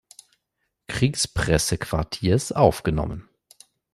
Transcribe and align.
Kriegspressequartiers 0.87 2.53
aufgenommen. 2.53 3.29